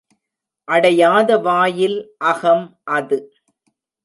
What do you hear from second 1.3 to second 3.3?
வாயில் அகம் அது.